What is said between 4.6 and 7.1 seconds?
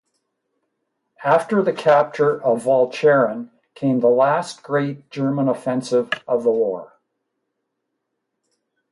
great German offensive of the war.